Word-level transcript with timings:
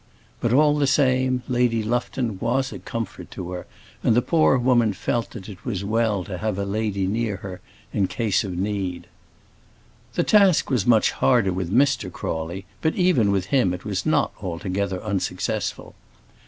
But, 0.39 0.51
all 0.51 0.79
the 0.79 0.87
same, 0.87 1.43
Lady 1.47 1.83
Lufton 1.83 2.39
was 2.39 2.73
a 2.73 2.79
comfort 2.79 3.29
to 3.29 3.51
her; 3.51 3.67
and 4.03 4.15
the 4.15 4.23
poor 4.23 4.57
woman 4.57 4.93
felt 4.93 5.29
that 5.29 5.47
it 5.47 5.63
was 5.63 5.83
well 5.85 6.23
to 6.23 6.39
have 6.39 6.57
a 6.57 6.65
lady 6.65 7.05
near 7.05 7.35
her 7.35 7.61
in 7.93 8.07
case 8.07 8.43
of 8.43 8.57
need. 8.57 9.05
The 10.15 10.23
task 10.23 10.71
was 10.71 10.87
much 10.87 11.11
harder 11.11 11.53
with 11.53 11.71
Mr. 11.71 12.11
Crawley, 12.11 12.65
but 12.81 12.95
even 12.95 13.31
with 13.31 13.45
him 13.53 13.75
it 13.75 13.85
was 13.85 14.03
not 14.03 14.33
altogether 14.41 15.03
unsuccessful. 15.03 15.93